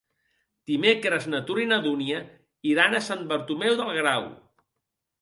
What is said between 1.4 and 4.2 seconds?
Tura i na Dúnia iran a Sant Bartomeu del